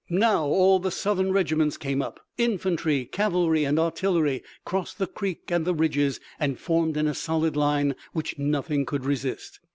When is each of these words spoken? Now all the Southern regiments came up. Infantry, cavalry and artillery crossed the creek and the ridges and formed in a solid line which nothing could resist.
Now 0.09 0.45
all 0.45 0.79
the 0.79 0.89
Southern 0.89 1.31
regiments 1.31 1.77
came 1.77 2.01
up. 2.01 2.19
Infantry, 2.35 3.05
cavalry 3.05 3.65
and 3.65 3.77
artillery 3.77 4.41
crossed 4.65 4.97
the 4.97 5.05
creek 5.05 5.41
and 5.51 5.63
the 5.63 5.75
ridges 5.75 6.19
and 6.39 6.57
formed 6.59 6.97
in 6.97 7.05
a 7.05 7.13
solid 7.13 7.55
line 7.55 7.93
which 8.11 8.39
nothing 8.39 8.83
could 8.87 9.05
resist. 9.05 9.59